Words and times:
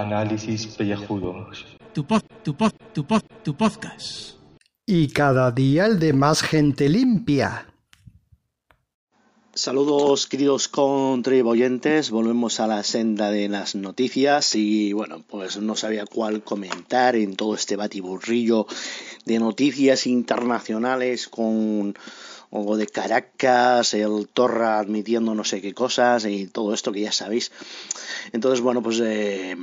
Análisis 0.00 0.66
pellejudos. 0.66 1.66
Tu 1.92 2.06
pod, 2.06 2.22
tu 2.42 2.54
pod, 2.54 2.72
tu 2.94 3.04
pod, 3.04 3.22
tu 3.42 3.54
podcast. 3.54 4.38
Y 4.86 5.08
cada 5.08 5.50
día 5.50 5.84
el 5.84 5.98
de 5.98 6.14
más 6.14 6.40
gente 6.42 6.88
limpia. 6.88 7.66
Saludos 9.52 10.26
queridos 10.26 10.68
contribuyentes, 10.68 12.10
volvemos 12.10 12.60
a 12.60 12.66
la 12.66 12.82
senda 12.82 13.30
de 13.30 13.48
las 13.50 13.74
noticias 13.74 14.54
y 14.54 14.94
bueno, 14.94 15.22
pues 15.28 15.58
no 15.58 15.76
sabía 15.76 16.06
cuál 16.06 16.42
comentar 16.42 17.14
en 17.14 17.36
todo 17.36 17.54
este 17.54 17.76
batiburrillo 17.76 18.66
de 19.26 19.38
noticias 19.38 20.06
internacionales 20.06 21.28
con 21.28 21.94
o 22.50 22.76
de 22.76 22.86
Caracas, 22.86 23.94
el 23.94 24.28
Torra 24.28 24.80
admitiendo 24.80 25.34
no 25.34 25.44
sé 25.44 25.60
qué 25.60 25.72
cosas 25.72 26.24
y 26.24 26.48
todo 26.48 26.74
esto 26.74 26.92
que 26.92 27.00
ya 27.00 27.12
sabéis. 27.12 27.52
Entonces, 28.32 28.60
bueno, 28.60 28.82
pues 28.82 29.00
eh, 29.02 29.56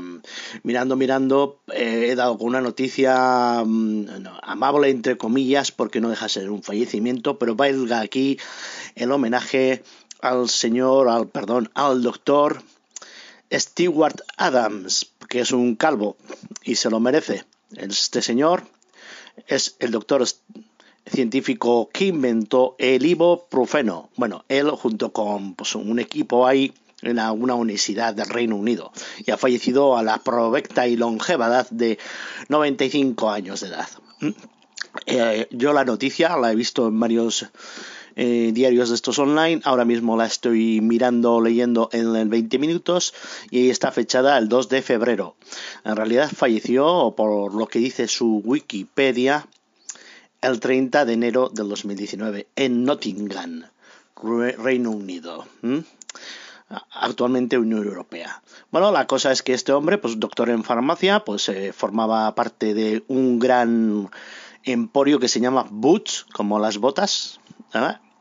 mirando, 0.63 0.95
mirando, 0.95 1.59
eh, 1.73 2.07
he 2.09 2.15
dado 2.15 2.37
con 2.37 2.47
una 2.47 2.61
noticia 2.61 3.61
mm, 3.65 4.07
amable, 4.41 4.89
entre 4.89 5.17
comillas, 5.17 5.71
porque 5.71 5.99
no 5.99 6.09
deja 6.09 6.25
de 6.25 6.29
ser 6.29 6.49
un 6.49 6.63
fallecimiento, 6.63 7.37
pero 7.37 7.55
valga 7.55 7.99
aquí 7.99 8.39
el 8.95 9.11
homenaje 9.11 9.83
al 10.21 10.49
señor, 10.49 11.09
al 11.09 11.27
perdón, 11.27 11.69
al 11.73 12.01
doctor 12.01 12.63
Stewart 13.51 14.21
Adams, 14.37 15.11
que 15.27 15.41
es 15.41 15.51
un 15.51 15.75
calvo 15.75 16.15
y 16.63 16.75
se 16.75 16.89
lo 16.89 16.99
merece. 16.99 17.43
Este 17.75 18.21
señor 18.21 18.63
es 19.45 19.75
el 19.79 19.91
doctor 19.91 20.25
científico 21.09 21.89
que 21.91 22.05
inventó 22.05 22.75
el 22.77 23.05
ibuprofeno. 23.05 24.09
Bueno, 24.15 24.45
él 24.49 24.69
junto 24.71 25.11
con 25.11 25.53
pues, 25.55 25.75
un 25.75 25.99
equipo 25.99 26.45
ahí 26.47 26.73
en 27.01 27.19
una 27.19 27.55
universidad 27.55 28.13
del 28.13 28.27
Reino 28.27 28.55
Unido 28.55 28.91
y 29.25 29.31
ha 29.31 29.37
fallecido 29.37 29.97
a 29.97 30.03
la 30.03 30.17
provecta 30.19 30.87
y 30.87 30.95
longeva 30.95 31.47
edad 31.47 31.69
de 31.69 31.99
95 32.49 33.29
años 33.29 33.61
de 33.61 33.67
edad. 33.67 33.87
Mm. 34.19 34.29
Eh, 35.05 35.47
yo 35.51 35.73
la 35.73 35.85
noticia 35.85 36.35
la 36.37 36.51
he 36.51 36.55
visto 36.55 36.87
en 36.87 36.99
varios 36.99 37.45
eh, 38.15 38.49
diarios 38.51 38.89
de 38.89 38.95
estos 38.95 39.19
online. 39.19 39.61
Ahora 39.63 39.85
mismo 39.85 40.17
la 40.17 40.25
estoy 40.25 40.81
mirando, 40.81 41.39
leyendo 41.39 41.89
en 41.91 42.15
el 42.15 42.27
20 42.27 42.57
minutos 42.57 43.13
y 43.51 43.69
está 43.69 43.91
fechada 43.91 44.37
el 44.39 44.49
2 44.49 44.69
de 44.69 44.81
febrero. 44.81 45.35
En 45.85 45.95
realidad 45.95 46.31
falleció, 46.35 47.13
por 47.15 47.53
lo 47.53 47.67
que 47.67 47.77
dice 47.77 48.07
su 48.07 48.41
Wikipedia, 48.43 49.47
el 50.41 50.59
30 50.59 51.05
de 51.05 51.13
enero 51.13 51.49
del 51.53 51.69
2019 51.69 52.47
en 52.55 52.83
Nottingham, 52.83 53.63
Reino 54.21 54.91
Unido. 54.91 55.45
actualmente 56.91 57.57
Unión 57.57 57.85
Europea. 57.85 58.41
Bueno, 58.71 58.91
la 58.91 59.07
cosa 59.07 59.31
es 59.31 59.41
que 59.41 59.53
este 59.53 59.71
hombre, 59.71 59.97
pues 59.97 60.19
doctor 60.19 60.49
en 60.49 60.63
farmacia, 60.63 61.23
pues 61.23 61.47
eh, 61.49 61.71
formaba 61.71 62.33
parte 62.35 62.73
de 62.73 63.03
un 63.07 63.39
gran 63.39 64.09
emporio 64.63 65.19
que 65.19 65.29
se 65.29 65.39
llama 65.39 65.65
Boots, 65.69 66.25
como 66.33 66.59
las 66.59 66.77
botas, 66.77 67.39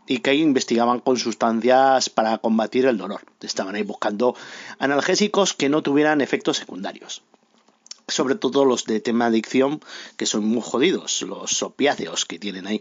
y 0.07 0.19
que 0.19 0.31
ahí 0.31 0.43
investigaban 0.43 1.01
con 1.01 1.17
sustancias 1.17 2.09
para 2.09 2.39
combatir 2.39 2.87
el 2.87 2.99
dolor. 2.99 3.23
Estaban 3.41 3.75
ahí 3.75 3.83
buscando 3.83 4.37
analgésicos 4.79 5.55
que 5.55 5.69
no 5.69 5.83
tuvieran 5.83 6.21
efectos 6.21 6.59
secundarios 6.59 7.23
sobre 8.09 8.37
todo 8.37 8.65
los 8.65 8.85
de 8.85 9.01
tema 9.01 9.27
adicción, 9.27 9.81
que 10.17 10.27
son 10.27 10.45
muy 10.45 10.63
jodidos, 10.63 11.23
los 11.23 11.63
opiáceos 11.63 12.25
que 12.25 12.39
tienen 12.39 12.67
ahí 12.67 12.81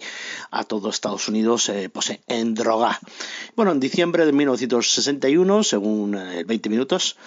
a 0.51 0.63
todo 0.63 0.89
Estados 0.89 1.27
Unidos 1.27 1.69
eh, 1.69 1.89
pues, 1.89 2.19
en 2.27 2.53
droga. 2.53 2.99
Bueno, 3.55 3.71
en 3.71 3.79
diciembre 3.79 4.25
de 4.25 4.33
1961, 4.33 5.63
según 5.63 6.15
eh, 6.15 6.43
20 6.43 6.69
minutos, 6.69 7.17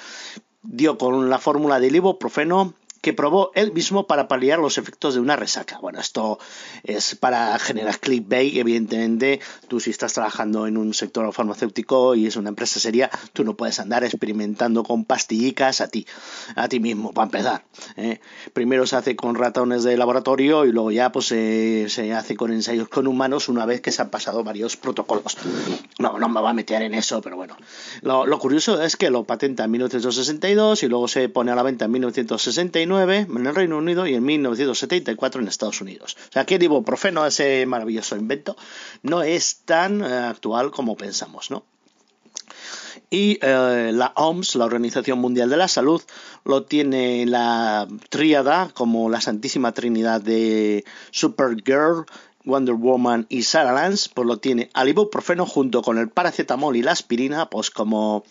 dio 0.62 0.96
con 0.98 1.28
la 1.28 1.38
fórmula 1.38 1.80
del 1.80 1.96
ibuprofeno 1.96 2.74
que 3.00 3.12
probó 3.12 3.52
él 3.54 3.72
mismo 3.72 4.06
para 4.06 4.28
paliar 4.28 4.58
los 4.58 4.78
efectos 4.78 5.14
de 5.14 5.20
una 5.20 5.36
resaca. 5.36 5.78
Bueno, 5.78 6.00
esto 6.00 6.38
es 6.82 7.14
para 7.14 7.58
generar 7.58 7.98
clickbait, 7.98 8.56
evidentemente. 8.56 9.40
Tú 9.68 9.80
si 9.80 9.90
estás 9.90 10.14
trabajando 10.14 10.66
en 10.66 10.76
un 10.76 10.94
sector 10.94 11.32
farmacéutico 11.32 12.14
y 12.14 12.26
es 12.26 12.36
una 12.36 12.48
empresa 12.48 12.80
seria, 12.80 13.10
tú 13.32 13.44
no 13.44 13.54
puedes 13.54 13.78
andar 13.78 14.04
experimentando 14.04 14.82
con 14.82 15.04
pastillicas 15.04 15.80
a 15.80 15.88
ti, 15.88 16.06
a 16.56 16.68
ti 16.68 16.80
mismo, 16.80 17.12
para 17.12 17.26
empezar. 17.26 17.64
¿eh? 17.96 18.20
Primero 18.52 18.86
se 18.86 18.96
hace 18.96 19.16
con 19.16 19.34
ratones 19.34 19.84
de 19.84 19.96
laboratorio 19.96 20.64
y 20.64 20.72
luego 20.72 20.90
ya 20.90 21.12
pues 21.12 21.26
se 21.26 22.12
hace 22.14 22.36
con 22.36 22.52
ensayos 22.52 22.88
con 22.88 23.06
humanos 23.06 23.48
una 23.48 23.66
vez 23.66 23.80
que 23.80 23.92
se 23.92 24.02
han 24.02 24.10
pasado 24.10 24.42
varios 24.42 24.76
protocolos. 24.76 25.36
No, 25.98 26.18
no 26.18 26.28
me 26.28 26.40
va 26.40 26.50
a 26.50 26.54
meter 26.54 26.82
en 26.82 26.94
eso, 26.94 27.20
pero 27.20 27.36
bueno. 27.36 27.56
Lo, 28.02 28.26
lo 28.26 28.38
curioso 28.38 28.82
es 28.82 28.96
que 28.96 29.10
lo 29.10 29.24
patenta 29.24 29.64
en 29.64 29.70
1962 29.70 30.82
y 30.82 30.88
luego 30.88 31.08
se 31.08 31.28
pone 31.28 31.52
a 31.52 31.54
la 31.54 31.62
venta 31.62 31.84
en 31.84 31.92
1969 31.92 32.87
en 32.96 33.46
el 33.46 33.54
Reino 33.54 33.78
Unido 33.78 34.06
y 34.06 34.14
en 34.14 34.24
1974 34.24 35.40
en 35.40 35.48
Estados 35.48 35.80
Unidos. 35.80 36.16
O 36.28 36.32
sea, 36.32 36.44
que 36.44 36.56
el 36.56 36.62
ibuprofeno, 36.62 37.26
ese 37.26 37.66
maravilloso 37.66 38.16
invento, 38.16 38.56
no 39.02 39.22
es 39.22 39.60
tan 39.64 40.02
eh, 40.02 40.06
actual 40.06 40.70
como 40.70 40.96
pensamos, 40.96 41.50
¿no? 41.50 41.64
Y 43.10 43.38
eh, 43.40 43.90
la 43.94 44.12
OMS, 44.16 44.56
la 44.56 44.66
Organización 44.66 45.18
Mundial 45.18 45.48
de 45.48 45.56
la 45.56 45.68
Salud, 45.68 46.02
lo 46.44 46.64
tiene 46.64 47.24
la 47.26 47.88
tríada 48.10 48.70
como 48.74 49.08
la 49.08 49.20
Santísima 49.20 49.72
Trinidad 49.72 50.20
de 50.20 50.84
Supergirl, 51.10 52.04
Wonder 52.48 52.74
Woman 52.74 53.26
y 53.28 53.42
Sarah 53.42 53.72
Lance, 53.72 54.10
pues 54.12 54.26
lo 54.26 54.38
tiene 54.38 54.70
al 54.72 54.88
ibuprofeno 54.88 55.46
junto 55.46 55.82
con 55.82 55.98
el 55.98 56.08
paracetamol 56.08 56.76
y 56.76 56.82
la 56.82 56.92
aspirina, 56.92 57.50
pues 57.50 57.70
como 57.70 58.24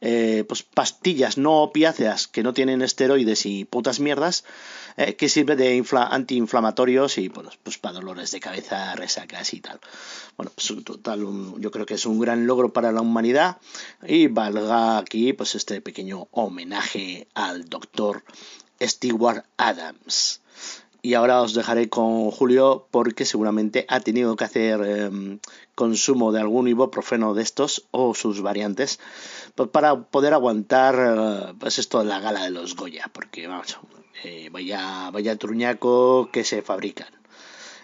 eh, 0.00 0.44
pues 0.48 0.62
pastillas 0.62 1.36
no 1.36 1.62
opiáceas 1.62 2.26
que 2.26 2.42
no 2.42 2.54
tienen 2.54 2.80
esteroides 2.80 3.44
y 3.44 3.66
putas 3.66 4.00
mierdas, 4.00 4.44
eh, 4.96 5.14
que 5.14 5.28
sirve 5.28 5.56
de 5.56 5.84
antiinflamatorios 5.92 7.18
y 7.18 7.28
pues, 7.28 7.58
pues, 7.62 7.76
para 7.76 7.94
dolores 7.94 8.30
de 8.30 8.40
cabeza, 8.40 8.94
resacas 8.96 9.52
y 9.52 9.60
tal. 9.60 9.78
Bueno, 10.36 10.50
pues 10.54 10.72
total, 10.84 11.20
yo 11.58 11.70
creo 11.70 11.84
que 11.84 11.94
es 11.94 12.06
un 12.06 12.18
gran 12.18 12.46
logro 12.46 12.72
para 12.72 12.92
la 12.92 13.02
humanidad 13.02 13.58
y 14.06 14.28
valga 14.28 14.98
aquí 14.98 15.34
pues 15.34 15.54
este 15.54 15.82
pequeño 15.82 16.28
homenaje 16.30 17.28
al 17.34 17.68
doctor 17.68 18.24
Stewart 18.80 19.44
Adams. 19.58 20.40
Y 21.02 21.14
ahora 21.14 21.40
os 21.40 21.54
dejaré 21.54 21.88
con 21.88 22.30
Julio 22.30 22.86
porque 22.90 23.24
seguramente 23.24 23.86
ha 23.88 24.00
tenido 24.00 24.36
que 24.36 24.44
hacer 24.44 24.80
em, 24.82 25.38
consumo 25.74 26.30
de 26.30 26.40
algún 26.40 26.68
ibuprofeno 26.68 27.32
de 27.32 27.42
estos 27.42 27.86
o 27.90 28.14
sus 28.14 28.42
variantes 28.42 29.00
pues 29.54 29.70
para 29.70 29.98
poder 30.02 30.34
aguantar 30.34 30.94
eh, 30.98 31.54
pues 31.58 31.78
esto 31.78 32.00
de 32.00 32.04
la 32.04 32.20
gala 32.20 32.44
de 32.44 32.50
los 32.50 32.76
Goya. 32.76 33.10
Porque 33.12 33.46
vamos, 33.46 33.78
eh, 34.24 34.50
vaya, 34.52 35.10
vaya 35.10 35.36
truñaco 35.36 36.28
que 36.30 36.44
se 36.44 36.60
fabrican. 36.60 37.08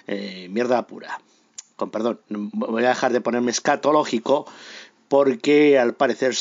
Eh, 0.07 0.49
mierda 0.51 0.87
pura. 0.87 1.21
Con 1.77 1.91
perdón, 1.91 2.21
voy 2.29 2.85
a 2.85 2.89
dejar 2.91 3.13
de 3.13 3.21
ponerme 3.21 3.51
escatológico 3.51 4.47
porque 5.09 5.79
al 5.79 5.95
parecer 5.95 6.35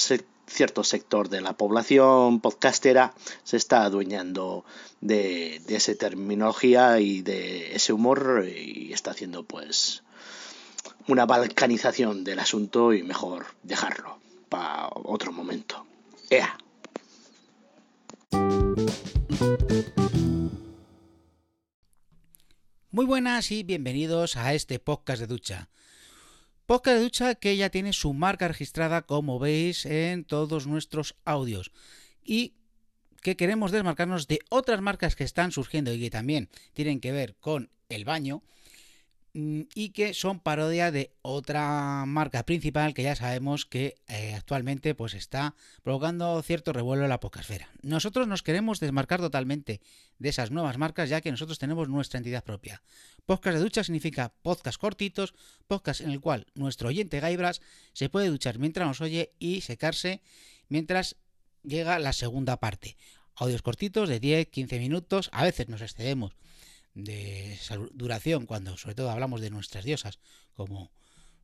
cierto 0.47 0.83
sector 0.83 1.29
de 1.29 1.41
la 1.41 1.53
población 1.53 2.39
podcastera 2.39 3.13
se 3.43 3.57
está 3.57 3.83
adueñando 3.83 4.65
de, 5.01 5.61
de 5.67 5.75
esa 5.75 5.95
terminología 5.95 6.99
y 6.99 7.21
de 7.21 7.75
ese 7.75 7.93
humor 7.93 8.45
y 8.47 8.93
está 8.93 9.11
haciendo 9.11 9.43
pues 9.43 10.03
una 11.07 11.25
balcanización 11.25 12.23
del 12.23 12.39
asunto 12.39 12.93
y 12.93 13.03
mejor 13.03 13.45
dejarlo 13.63 14.19
para 14.49 14.89
otro 14.89 15.31
momento. 15.31 15.85
Ea. 16.29 16.57
Muy 22.91 23.05
buenas 23.05 23.51
y 23.51 23.63
bienvenidos 23.63 24.37
a 24.37 24.53
este 24.53 24.79
podcast 24.79 25.19
de 25.19 25.27
ducha. 25.27 25.69
Podcast 26.65 26.97
de 26.97 27.03
ducha 27.03 27.35
que 27.35 27.55
ya 27.57 27.69
tiene 27.69 27.93
su 27.93 28.15
marca 28.15 28.47
registrada, 28.47 29.03
como 29.03 29.37
veis, 29.37 29.85
en 29.85 30.25
todos 30.25 30.65
nuestros 30.65 31.15
audios. 31.23 31.71
Y 32.23 32.55
que 33.21 33.35
queremos 33.35 33.71
desmarcarnos 33.71 34.27
de 34.27 34.39
otras 34.49 34.81
marcas 34.81 35.15
que 35.15 35.23
están 35.23 35.51
surgiendo 35.51 35.93
y 35.93 35.99
que 35.99 36.09
también 36.09 36.49
tienen 36.73 36.99
que 36.99 37.11
ver 37.11 37.35
con 37.39 37.69
el 37.89 38.03
baño 38.03 38.41
y 39.37 39.89
que 39.89 40.13
son 40.13 40.39
parodia 40.39 40.91
de 40.91 41.11
otra 41.21 42.05
marca 42.07 42.45
principal 42.45 42.93
que 42.93 43.03
ya 43.03 43.17
sabemos 43.17 43.65
que 43.65 43.95
eh, 44.07 44.33
actualmente 44.33 44.95
pues 44.95 45.13
está 45.13 45.55
provocando 45.83 46.41
cierto 46.41 46.71
revuelo 46.71 47.03
en 47.03 47.09
la 47.09 47.19
esfera. 47.37 47.69
Nosotros 47.81 48.29
nos 48.29 48.43
queremos 48.43 48.79
desmarcar 48.79 49.19
totalmente 49.19 49.81
de 50.19 50.29
esas 50.29 50.51
nuevas 50.51 50.77
marcas 50.77 51.09
ya 51.09 51.19
que 51.19 51.31
nosotros 51.31 51.59
tenemos 51.59 51.89
nuestra 51.89 52.17
entidad 52.17 52.45
propia. 52.45 52.81
Podcast 53.25 53.57
de 53.57 53.63
ducha 53.63 53.83
significa 53.83 54.33
podcast 54.41 54.79
cortitos, 54.79 55.33
podcast 55.67 55.99
en 55.99 56.11
el 56.11 56.21
cual 56.21 56.47
nuestro 56.55 56.87
oyente 56.87 57.19
Gaibras 57.19 57.61
se 57.91 58.07
puede 58.07 58.29
duchar 58.29 58.57
mientras 58.57 58.87
nos 58.87 59.01
oye 59.01 59.33
y 59.37 59.59
secarse 59.61 60.21
mientras 60.69 61.17
llega 61.61 61.99
la 61.99 62.13
segunda 62.13 62.61
parte. 62.61 62.95
Audios 63.35 63.61
cortitos 63.61 64.07
de 64.07 64.21
10, 64.21 64.47
15 64.47 64.79
minutos, 64.79 65.29
a 65.33 65.43
veces 65.43 65.67
nos 65.67 65.81
excedemos 65.81 66.37
de 66.95 67.59
duración 67.93 68.45
cuando 68.45 68.77
sobre 68.77 68.95
todo 68.95 69.11
hablamos 69.11 69.41
de 69.41 69.51
nuestras 69.51 69.83
diosas 69.83 70.19
como 70.53 70.91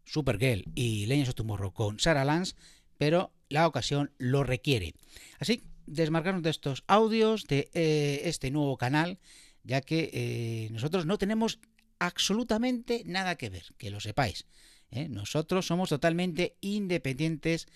Supergirl 0.06 0.64
y 0.74 1.06
Leños 1.06 1.30
of 1.30 1.36
Tomorrow 1.36 1.74
con 1.74 2.00
Sarah 2.00 2.26
Lance, 2.26 2.56
pero 2.98 3.32
la 3.50 3.68
ocasión 3.68 4.12
lo 4.18 4.44
requiere. 4.44 4.94
Así 5.40 5.64
desmarcarnos 5.86 6.44
de 6.44 6.50
estos 6.50 6.84
audios, 6.88 7.48
de 7.48 7.70
eh, 7.74 8.22
este 8.26 8.50
nuevo 8.50 8.78
canal, 8.78 9.20
ya 9.64 9.82
que 9.82 10.10
eh, 10.14 10.70
nosotros 10.72 11.06
no 11.06 11.18
tenemos 11.18 11.60
absolutamente 12.00 13.04
nada 13.06 13.36
que 13.36 13.50
ver, 13.50 13.76
que 13.78 13.92
lo 13.92 14.00
sepáis. 14.00 14.46
¿eh? 14.90 15.10
Nosotros 15.10 15.68
somos 15.68 15.90
totalmente 15.90 16.56
independientes 16.62 17.68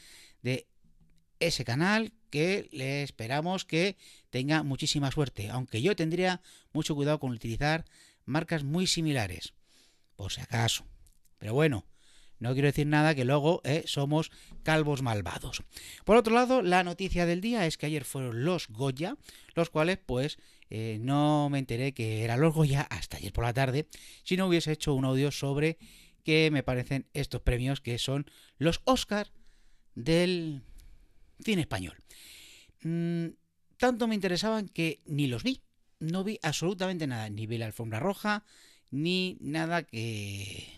de 0.41 0.67
ese 1.39 1.65
canal 1.65 2.13
que 2.35 2.67
le 2.73 3.01
esperamos 3.01 3.63
que 3.63 3.95
tenga 4.29 4.61
muchísima 4.61 5.09
suerte, 5.09 5.49
aunque 5.49 5.81
yo 5.81 5.95
tendría 5.95 6.41
mucho 6.73 6.93
cuidado 6.93 7.17
con 7.17 7.31
utilizar 7.31 7.85
marcas 8.25 8.65
muy 8.65 8.87
similares, 8.87 9.53
por 10.17 10.33
si 10.33 10.41
acaso. 10.41 10.85
Pero 11.37 11.53
bueno, 11.53 11.85
no 12.39 12.51
quiero 12.51 12.65
decir 12.65 12.87
nada 12.87 13.15
que 13.15 13.23
luego 13.23 13.61
eh, 13.63 13.83
somos 13.87 14.31
calvos 14.63 15.01
malvados. 15.01 15.63
Por 16.03 16.17
otro 16.17 16.35
lado, 16.35 16.61
la 16.61 16.83
noticia 16.83 17.25
del 17.25 17.39
día 17.39 17.65
es 17.67 17.77
que 17.77 17.85
ayer 17.85 18.03
fueron 18.03 18.43
los 18.43 18.67
Goya, 18.67 19.15
los 19.53 19.69
cuales 19.69 19.97
pues 20.05 20.37
eh, 20.69 20.97
no 20.99 21.47
me 21.49 21.59
enteré 21.59 21.93
que 21.93 22.25
eran 22.25 22.41
los 22.41 22.53
Goya 22.53 22.81
hasta 22.81 23.15
ayer 23.15 23.31
por 23.31 23.45
la 23.45 23.53
tarde, 23.53 23.87
si 24.25 24.35
no 24.35 24.47
hubiese 24.47 24.73
hecho 24.73 24.93
un 24.93 25.05
audio 25.05 25.31
sobre 25.31 25.77
qué 26.25 26.49
me 26.51 26.63
parecen 26.63 27.07
estos 27.13 27.39
premios 27.39 27.79
que 27.79 27.97
son 27.97 28.29
los 28.57 28.81
Oscar 28.83 29.31
del 29.93 30.63
cine 31.43 31.61
español. 31.61 31.97
Mm, 32.83 33.27
tanto 33.77 34.07
me 34.07 34.15
interesaban 34.15 34.69
que 34.69 35.01
ni 35.05 35.27
los 35.27 35.43
vi, 35.43 35.61
no 35.99 36.23
vi 36.23 36.39
absolutamente 36.41 37.07
nada, 37.07 37.29
ni 37.29 37.47
vi 37.47 37.57
la 37.57 37.65
alfombra 37.65 37.99
roja, 37.99 38.43
ni 38.91 39.37
nada 39.41 39.83
que 39.83 40.75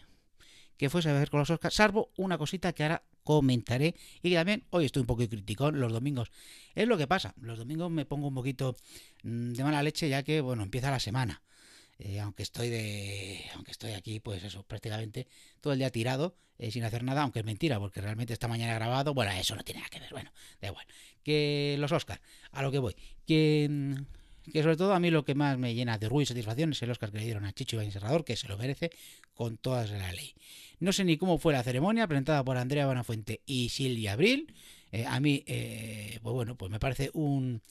que 0.77 0.89
fuese 0.89 1.09
a 1.09 1.13
ver 1.13 1.29
con 1.29 1.39
los 1.39 1.49
Oscars, 1.49 1.75
salvo 1.75 2.11
una 2.17 2.37
cosita 2.37 2.71
que 2.73 2.83
ahora 2.83 3.03
comentaré 3.23 3.95
y 4.21 4.29
que 4.29 4.35
también 4.35 4.63
hoy 4.69 4.85
estoy 4.85 5.01
un 5.01 5.07
poco 5.07 5.27
crítico 5.27 5.71
los 5.71 5.91
domingos. 5.91 6.31
Es 6.75 6.87
lo 6.87 6.97
que 6.97 7.07
pasa, 7.07 7.33
los 7.41 7.57
domingos 7.57 7.91
me 7.91 8.05
pongo 8.05 8.27
un 8.27 8.35
poquito 8.35 8.75
mm, 9.23 9.53
de 9.53 9.63
mala 9.63 9.83
leche 9.83 10.07
ya 10.07 10.23
que, 10.23 10.39
bueno, 10.39 10.63
empieza 10.63 10.91
la 10.91 10.99
semana. 10.99 11.41
Eh, 11.99 12.19
aunque 12.19 12.43
estoy 12.43 12.69
de 12.69 13.43
aunque 13.55 13.71
estoy 13.71 13.93
aquí 13.93 14.19
pues 14.19 14.43
eso 14.43 14.61
prácticamente 14.61 15.27
todo 15.61 15.73
el 15.73 15.79
día 15.79 15.89
tirado 15.89 16.35
eh, 16.59 16.69
sin 16.69 16.83
hacer 16.83 17.03
nada 17.03 17.23
aunque 17.23 17.39
es 17.39 17.45
mentira 17.45 17.79
porque 17.79 18.01
realmente 18.01 18.33
esta 18.33 18.47
mañana 18.47 18.75
grabado 18.75 19.15
bueno 19.15 19.31
eso 19.31 19.55
no 19.55 19.63
tiene 19.63 19.79
nada 19.79 19.89
que 19.89 19.99
ver 19.99 20.11
bueno 20.11 20.31
da 20.61 20.67
igual 20.67 20.85
que 21.23 21.75
los 21.79 21.91
Oscars 21.91 22.21
a 22.51 22.61
lo 22.61 22.71
que 22.71 22.77
voy 22.77 22.95
que 23.25 23.67
mm, 23.67 24.51
que 24.53 24.61
sobre 24.61 24.77
todo 24.77 24.93
a 24.93 24.99
mí 24.99 25.09
lo 25.09 25.25
que 25.25 25.33
más 25.33 25.57
me 25.57 25.73
llena 25.73 25.97
de 25.97 26.05
orgullo 26.05 26.21
y 26.21 26.25
satisfacción 26.27 26.71
es 26.71 26.81
el 26.83 26.91
Oscar 26.91 27.11
que 27.11 27.17
le 27.17 27.25
dieron 27.25 27.45
a 27.45 27.51
Chicho 27.51 27.75
Ibañez 27.75 27.93
Serrador, 27.93 28.23
que 28.23 28.37
se 28.37 28.47
lo 28.47 28.57
merece 28.57 28.91
con 29.33 29.57
todas 29.57 29.89
la 29.89 30.11
ley. 30.13 30.35
No 30.79 30.93
sé 30.93 31.03
ni 31.03 31.17
cómo 31.17 31.37
fue 31.37 31.51
la 31.51 31.63
ceremonia, 31.63 32.07
presentada 32.07 32.45
por 32.45 32.55
Andrea 32.55 32.85
Bonafuente 32.85 33.41
y 33.45 33.67
Silvia 33.67 34.13
Abril. 34.13 34.53
Eh, 34.93 35.05
a 35.05 35.19
mí, 35.19 35.43
pues 35.45 36.33
bueno, 36.33 36.55
pues 36.55 36.71
me 36.71 36.79
parece 36.79 37.09
un, 37.13 37.61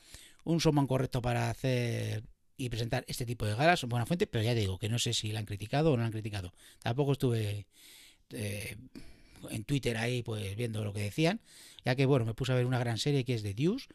un 0.45 0.59
showman 0.59 0.87
correcto 0.87 1.23
para 1.23 1.49
hacer 1.49 2.25
y 2.57 2.69
presentar 2.69 3.05
este 3.09 3.27
tipo 3.27 3.47
de 3.47 3.55
galas, 3.55 3.85
Buenafuente, 3.85 4.27
pero 4.27 4.43
ya 4.43 4.55
digo 4.55 4.79
que 4.79 4.89
no 4.89 4.99
sé 4.99 5.13
si 5.13 5.33
la 5.33 5.41
han 5.41 5.47
criticado 5.47 5.93
o 5.93 5.97
no 5.97 6.03
la 6.03 6.07
han 6.07 6.13
criticado. 6.13 6.53
Tampoco 6.83 7.13
estuve 7.13 7.67
eh, 8.31 8.77
en 9.51 9.65
Twitter 9.65 9.97
ahí 9.97 10.23
pues 10.23 10.57
viendo 10.57 10.85
lo 10.85 10.93
que 10.93 11.01
decían, 11.01 11.41
ya 11.85 11.95
que 11.95 12.07
bueno, 12.07 12.25
me 12.25 12.35
puse 12.35 12.53
a 12.53 12.55
ver 12.55 12.67
una 12.67 12.79
gran 12.79 12.99
serie 12.99 13.25
que 13.25 13.35
es 13.35 13.43
de 13.43 13.55
Deuce, 13.55 13.87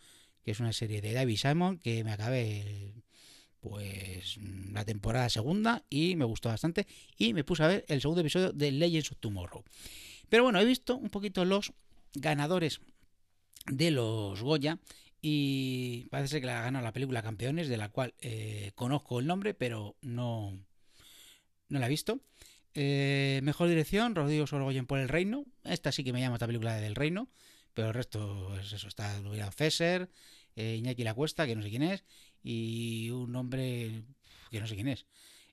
que 0.43 0.51
es 0.51 0.59
una 0.59 0.73
serie 0.73 1.01
de 1.01 1.13
David 1.13 1.37
Simon, 1.37 1.77
que 1.77 2.03
me 2.03 2.11
acabé 2.11 2.93
pues 3.59 4.37
la 4.71 4.83
temporada 4.85 5.29
segunda 5.29 5.83
y 5.89 6.15
me 6.15 6.25
gustó 6.25 6.49
bastante 6.49 6.87
y 7.17 7.33
me 7.33 7.43
puse 7.43 7.63
a 7.63 7.67
ver 7.67 7.85
el 7.87 8.01
segundo 8.01 8.21
episodio 8.21 8.51
de 8.51 8.71
Legends 8.71 9.11
of 9.11 9.19
Tomorrow. 9.19 9.63
Pero 10.29 10.43
bueno, 10.43 10.59
he 10.59 10.65
visto 10.65 10.97
un 10.97 11.09
poquito 11.09 11.45
los 11.45 11.73
ganadores 12.13 12.81
de 13.67 13.91
los 13.91 14.41
Goya 14.41 14.79
y 15.21 16.07
parece 16.09 16.41
que 16.41 16.47
la 16.47 16.59
ha 16.59 16.63
ganado 16.63 16.83
la 16.83 16.93
película 16.93 17.21
Campeones, 17.21 17.67
de 17.69 17.77
la 17.77 17.89
cual 17.89 18.15
eh, 18.19 18.71
conozco 18.75 19.19
el 19.19 19.27
nombre, 19.27 19.53
pero 19.53 19.95
no, 20.01 20.57
no 21.69 21.79
la 21.79 21.85
he 21.85 21.89
visto. 21.89 22.21
Eh, 22.73 23.41
mejor 23.43 23.67
dirección, 23.67 24.15
Rodrigo 24.15 24.47
Sorogoyen 24.47 24.87
por 24.87 24.99
El 24.99 25.09
Reino. 25.09 25.45
Esta 25.63 25.91
sí 25.91 26.03
que 26.03 26.13
me 26.13 26.21
llama 26.21 26.35
esta 26.35 26.47
película 26.47 26.75
del 26.75 26.95
Reino, 26.95 27.29
pero 27.73 27.89
el 27.89 27.93
resto 27.93 28.57
es 28.59 28.73
eso. 28.73 28.87
Está 28.87 29.21
Fesser, 29.51 30.09
eh, 30.55 30.77
Iñaki 30.77 31.03
La 31.03 31.13
Cuesta, 31.13 31.45
que 31.45 31.55
no 31.55 31.61
sé 31.61 31.69
quién 31.69 31.83
es, 31.83 32.03
y 32.43 33.09
un 33.11 33.31
nombre 33.31 34.03
que 34.49 34.59
no 34.59 34.67
sé 34.67 34.75
quién 34.75 34.87
es. 34.87 35.05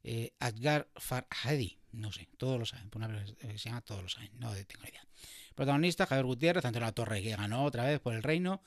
Eh, 0.05 0.33
Adgar 0.39 0.89
Farhadi, 0.97 1.79
no 1.93 2.13
sé, 2.13 2.29
todos 2.39 2.59
lo 2.59 2.65
saben, 2.65 2.89
por 2.89 3.03
una 3.03 3.27
se 3.27 3.57
llama 3.57 3.81
Todos 3.81 4.03
lo 4.03 4.09
saben, 4.09 4.31
no 4.39 4.53
tengo 4.53 4.85
idea. 4.89 5.05
Protagonista, 5.55 6.07
Javier 6.07 6.25
Gutiérrez, 6.25 6.65
la 6.65 6.93
Torre, 6.93 7.21
que 7.21 7.31
ganó 7.31 7.65
otra 7.65 7.85
vez 7.85 8.01
por 8.01 8.15
el 8.15 8.23
reino, 8.23 8.63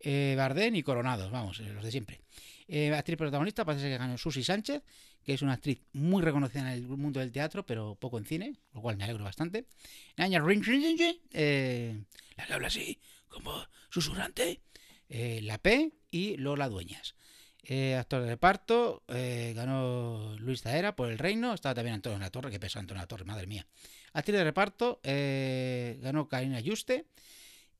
eh, 0.00 0.70
y 0.72 0.82
Coronados, 0.82 1.30
vamos, 1.30 1.60
eh, 1.60 1.72
los 1.72 1.84
de 1.84 1.90
siempre. 1.90 2.20
Eh, 2.66 2.94
actriz 2.94 3.16
protagonista 3.16 3.64
parece 3.64 3.88
que 3.88 3.96
ganó 3.96 4.18
Susi 4.18 4.44
Sánchez, 4.44 4.82
que 5.24 5.32
es 5.34 5.42
una 5.42 5.54
actriz 5.54 5.80
muy 5.92 6.22
reconocida 6.22 6.60
en 6.60 6.68
el 6.68 6.82
mundo 6.86 7.20
del 7.20 7.32
teatro, 7.32 7.64
pero 7.64 7.94
poco 7.94 8.18
en 8.18 8.26
cine, 8.26 8.54
lo 8.74 8.82
cual 8.82 8.96
me 8.96 9.04
alegro 9.04 9.24
bastante. 9.24 9.66
Nanya 10.16 10.40
Ring, 10.40 10.62
eh, 11.32 12.04
la 12.36 12.46
que 12.46 12.52
habla 12.52 12.68
así, 12.68 13.00
como 13.28 13.54
susurrante, 13.90 14.60
eh, 15.08 15.40
La 15.42 15.58
P 15.58 15.92
y 16.10 16.36
Lola 16.36 16.68
Dueñas. 16.68 17.14
Actor 17.98 18.22
de 18.22 18.28
reparto, 18.28 19.02
ganó 19.06 20.34
Luis 20.38 20.62
Zaera 20.62 20.96
por 20.96 21.10
El 21.10 21.18
Reino, 21.18 21.52
estaba 21.52 21.74
también 21.74 21.96
Antonio 21.96 22.18
La 22.18 22.30
Torre, 22.30 22.50
que 22.50 22.58
pesa 22.58 22.78
Antonio 22.78 23.02
La 23.02 23.06
Torre, 23.06 23.26
madre 23.26 23.46
mía. 23.46 23.66
Actriz 24.14 24.38
de 24.38 24.44
reparto, 24.44 25.00
ganó 26.00 26.28
Karina 26.28 26.60
Yuste, 26.60 27.04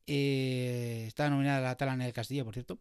estaba 0.09 1.29
nominada 1.29 1.59
a 1.59 1.61
la 1.61 1.75
Talana 1.75 2.05
del 2.05 2.13
Castillo, 2.13 2.45
por 2.45 2.53
cierto. 2.53 2.79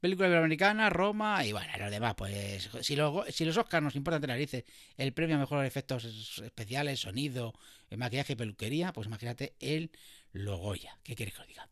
película 0.00 0.28
iberoamericana, 0.28 0.90
Roma, 0.90 1.44
y 1.44 1.52
bueno, 1.52 1.72
los 1.78 1.90
demás, 1.90 2.14
pues 2.16 2.70
si 2.82 2.96
los, 2.96 3.26
si 3.34 3.44
los 3.44 3.56
Oscars 3.56 3.82
nos 3.82 3.96
importan 3.96 4.20
de 4.20 4.26
narices 4.26 4.64
el 4.96 5.12
premio 5.12 5.36
a 5.36 5.38
mejor 5.38 5.64
efectos 5.64 6.40
especiales, 6.44 7.00
sonido, 7.00 7.54
maquillaje 7.96 8.34
y 8.34 8.36
peluquería, 8.36 8.92
pues 8.92 9.06
imagínate 9.06 9.54
el 9.60 9.90
Logoya. 10.32 10.98
¿Qué 11.02 11.14
quieres 11.14 11.34
que 11.34 11.42
os 11.42 11.48
diga? 11.48 11.68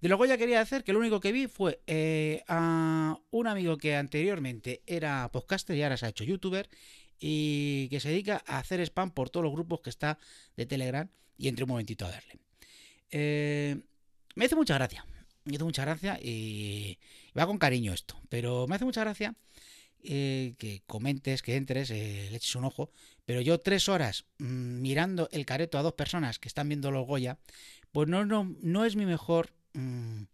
De 0.00 0.08
luego 0.08 0.26
ya 0.26 0.36
quería 0.36 0.60
hacer 0.60 0.84
que 0.84 0.92
lo 0.92 0.98
único 0.98 1.18
que 1.18 1.32
vi 1.32 1.46
fue 1.46 1.80
eh, 1.86 2.44
a 2.46 3.18
un 3.30 3.46
amigo 3.46 3.78
que 3.78 3.96
anteriormente 3.96 4.82
era 4.86 5.30
podcaster 5.32 5.76
y 5.76 5.82
ahora 5.82 5.96
se 5.96 6.04
ha 6.04 6.10
hecho 6.10 6.24
youtuber 6.24 6.68
y 7.18 7.88
que 7.88 8.00
se 8.00 8.10
dedica 8.10 8.42
a 8.46 8.58
hacer 8.58 8.80
spam 8.80 9.12
por 9.12 9.30
todos 9.30 9.44
los 9.44 9.52
grupos 9.54 9.80
que 9.80 9.88
está 9.88 10.18
de 10.56 10.66
Telegram 10.66 11.08
y 11.38 11.48
entre 11.48 11.64
un 11.64 11.70
momentito 11.70 12.04
a 12.04 12.10
verle. 12.10 12.43
Eh, 13.10 13.76
me 14.34 14.44
hace 14.44 14.56
mucha 14.56 14.74
gracia, 14.74 15.06
me 15.44 15.56
hace 15.56 15.64
mucha 15.64 15.84
gracia 15.84 16.18
y 16.20 16.98
va 17.38 17.46
con 17.46 17.58
cariño 17.58 17.92
esto, 17.92 18.20
pero 18.28 18.66
me 18.66 18.76
hace 18.76 18.84
mucha 18.84 19.02
gracia 19.02 19.34
eh, 20.02 20.54
que 20.58 20.82
comentes, 20.86 21.42
que 21.42 21.56
entres, 21.56 21.90
le 21.90 22.34
eches 22.34 22.56
un 22.56 22.64
ojo, 22.64 22.90
pero 23.24 23.40
yo 23.40 23.60
tres 23.60 23.88
horas 23.88 24.24
mm, 24.38 24.80
mirando 24.80 25.28
el 25.32 25.46
careto 25.46 25.78
a 25.78 25.82
dos 25.82 25.94
personas 25.94 26.38
que 26.38 26.48
están 26.48 26.68
viendo 26.68 26.90
los 26.90 27.06
Goya, 27.06 27.38
pues 27.92 28.08
no, 28.08 28.24
no, 28.24 28.54
no 28.60 28.84
es 28.84 28.96
mi 28.96 29.06
mejor 29.06 29.52
Mm, 29.74 30.26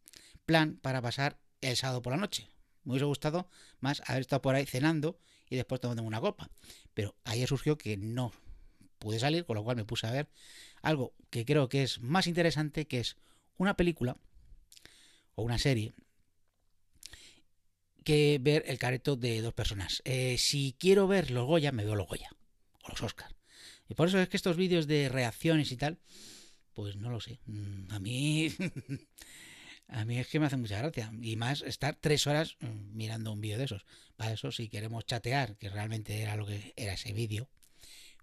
plan 0.45 0.79
para 0.83 1.00
pasar 1.00 1.39
el 1.61 1.77
sábado 1.77 2.03
por 2.03 2.12
la 2.12 2.19
noche. 2.19 2.49
Me 2.85 2.93
hubiese 2.93 3.07
gustado 3.07 3.49
más 3.81 4.03
haber 4.07 4.21
estado 4.21 4.43
por 4.43 4.55
ahí 4.55 4.67
cenando 4.67 5.19
y 5.49 5.57
después 5.57 5.81
tomando 5.81 6.03
una 6.03 6.21
copa. 6.21 6.50
Pero 6.95 7.17
ayer 7.25 7.49
surgió 7.49 7.77
que 7.77 7.97
no 7.97 8.33
pude 9.00 9.19
salir, 9.19 9.45
con 9.45 9.57
lo 9.57 9.64
cual 9.64 9.76
me 9.76 9.85
puse 9.85 10.07
a 10.07 10.12
ver 10.12 10.28
algo 10.83 11.14
que 11.30 11.45
creo 11.45 11.69
que 11.69 11.83
es 11.83 12.00
más 12.00 12.28
interesante, 12.28 12.87
que 12.87 13.00
es 13.00 13.16
una 13.57 13.75
película 13.75 14.16
o 15.35 15.42
una 15.42 15.59
serie 15.59 15.92
que 18.04 18.38
ver 18.40 18.64
el 18.66 18.78
careto 18.78 19.16
de 19.16 19.40
dos 19.40 19.54
personas. 19.54 20.02
Eh, 20.04 20.37
si 20.38 20.76
quiero 20.78 21.09
ver 21.09 21.30
los 21.30 21.47
Goya, 21.47 21.73
me 21.73 21.85
veo 21.85 21.97
los 21.97 22.07
Goya 22.07 22.30
o 22.85 22.88
los 22.88 23.02
Oscar. 23.02 23.35
Y 23.88 23.95
por 23.95 24.09
eso 24.09 24.21
es 24.21 24.28
que 24.28 24.37
estos 24.37 24.57
vídeos 24.57 24.87
de 24.87 25.09
reacciones 25.09 25.73
y 25.73 25.76
tal, 25.76 25.99
pues 26.75 26.97
no 26.97 27.11
lo 27.11 27.21
sé. 27.21 27.40
Mm, 27.47 27.90
a 27.90 27.99
mí. 27.99 28.49
a 29.88 30.04
mí 30.04 30.19
es 30.19 30.28
que 30.28 30.38
me 30.40 30.47
hace 30.47 30.57
mucha 30.57 30.78
gracia. 30.78 31.12
Y 31.21 31.37
más 31.37 31.62
estar 31.62 31.97
tres 31.97 32.26
horas 32.26 32.57
mm, 32.61 32.97
mirando 32.97 33.33
un 33.33 33.40
vídeo 33.40 33.59
de 33.59 33.64
esos. 33.64 33.85
Para 34.16 34.33
eso, 34.33 34.52
si 34.52 34.69
queremos 34.69 35.04
chatear, 35.07 35.57
que 35.57 35.69
realmente 35.69 36.21
era 36.21 36.37
lo 36.37 36.47
que 36.47 36.73
era 36.76 36.95
ese 36.95 37.12
vídeo, 37.12 37.49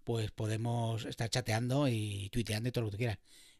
pues 0.07 0.31
podemos 0.31 1.03
estar 1.03 1.29
chateando 1.29 1.89
y 1.89 2.29
tuiteando 2.29 2.69
y 2.69 2.71
todo 2.71 2.85
lo 2.85 2.87
que 2.87 2.91
tú 2.93 2.97
quieras. 2.97 3.17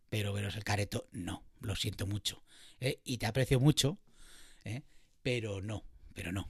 Pero 0.07 0.31
veros 0.31 0.55
el 0.55 0.63
careto, 0.63 1.09
no. 1.11 1.43
Lo 1.59 1.75
siento 1.75 2.07
mucho. 2.07 2.41
¿eh? 2.79 3.01
Y 3.03 3.17
te 3.17 3.25
aprecio 3.25 3.59
mucho, 3.59 3.99
¿eh? 4.63 4.83
pero 5.21 5.61
no. 5.61 5.83
Pero 6.13 6.31
no. 6.31 6.49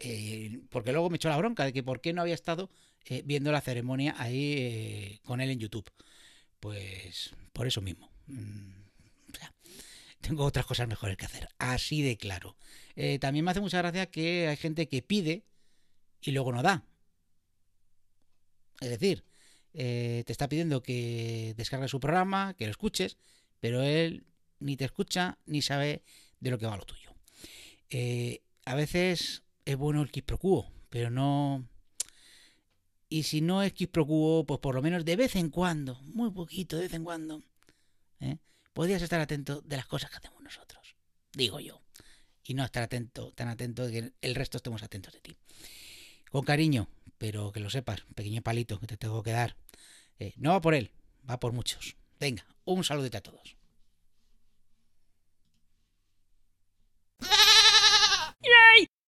Eh, 0.00 0.58
porque 0.70 0.90
luego 0.90 1.08
me 1.08 1.18
echó 1.18 1.28
la 1.28 1.36
bronca 1.36 1.64
de 1.64 1.72
que 1.72 1.84
por 1.84 2.00
qué 2.00 2.12
no 2.12 2.20
había 2.20 2.34
estado 2.34 2.68
viendo 3.26 3.52
la 3.52 3.60
ceremonia 3.60 4.16
ahí 4.18 5.20
con 5.22 5.40
él 5.40 5.50
en 5.50 5.60
YouTube. 5.60 5.88
Pues 6.58 7.32
por 7.52 7.68
eso 7.68 7.80
mismo. 7.80 8.10
Mm, 8.26 8.72
tengo 10.20 10.46
otras 10.46 10.66
cosas 10.66 10.88
mejores 10.88 11.16
que 11.16 11.26
hacer. 11.26 11.48
Así 11.58 12.02
de 12.02 12.16
claro. 12.16 12.56
También 13.20 13.44
me 13.44 13.52
hace 13.52 13.60
mucha 13.60 13.78
gracia 13.78 14.10
que 14.10 14.48
hay 14.48 14.56
gente 14.56 14.88
que 14.88 15.00
pide 15.00 15.44
y 16.22 16.32
luego 16.32 16.50
no 16.50 16.60
da. 16.64 16.84
Es 18.80 18.90
decir, 18.90 19.27
eh, 19.74 20.22
te 20.26 20.32
está 20.32 20.48
pidiendo 20.48 20.82
que 20.82 21.54
descargues 21.56 21.90
su 21.90 22.00
programa, 22.00 22.54
que 22.54 22.64
lo 22.64 22.70
escuches, 22.70 23.16
pero 23.60 23.82
él 23.82 24.24
ni 24.60 24.76
te 24.76 24.84
escucha 24.84 25.38
ni 25.46 25.62
sabe 25.62 26.02
de 26.40 26.50
lo 26.50 26.58
que 26.58 26.66
va 26.66 26.76
lo 26.76 26.84
tuyo. 26.84 27.14
Eh, 27.90 28.42
a 28.64 28.74
veces 28.74 29.42
es 29.64 29.76
bueno 29.76 30.02
el 30.02 30.10
quid 30.10 30.24
pero 30.90 31.10
no... 31.10 31.66
Y 33.10 33.22
si 33.22 33.40
no 33.40 33.62
es 33.62 33.72
quid 33.72 33.88
pues 33.88 34.60
por 34.60 34.74
lo 34.74 34.82
menos 34.82 35.04
de 35.04 35.16
vez 35.16 35.36
en 35.36 35.48
cuando, 35.48 36.00
muy 36.02 36.30
poquito, 36.30 36.76
de 36.76 36.82
vez 36.82 36.94
en 36.94 37.04
cuando, 37.04 37.42
¿eh? 38.20 38.36
podrías 38.74 39.00
estar 39.00 39.20
atento 39.20 39.62
de 39.62 39.76
las 39.76 39.86
cosas 39.86 40.10
que 40.10 40.18
hacemos 40.18 40.42
nosotros, 40.42 40.94
digo 41.32 41.60
yo. 41.60 41.82
Y 42.44 42.54
no 42.54 42.64
estar 42.64 42.82
atento, 42.82 43.32
tan 43.32 43.48
atento 43.48 43.86
de 43.86 43.92
que 43.92 44.12
el 44.20 44.34
resto 44.34 44.56
estemos 44.56 44.82
atentos 44.82 45.12
de 45.12 45.20
ti. 45.20 45.36
Con 46.30 46.44
cariño, 46.44 46.88
pero 47.18 47.52
que 47.52 47.60
lo 47.60 47.70
sepas, 47.70 48.04
pequeño 48.14 48.42
palito 48.42 48.80
que 48.80 48.86
te 48.86 48.96
tengo 48.96 49.22
que 49.22 49.32
dar. 49.32 49.56
Eh, 50.18 50.32
no 50.36 50.52
va 50.52 50.60
por 50.60 50.74
él, 50.74 50.90
va 51.28 51.38
por 51.38 51.52
muchos. 51.52 51.96
Venga, 52.18 52.46
un 52.64 52.84
saludito 52.84 53.18
a 53.18 53.20
todos. 53.20 53.56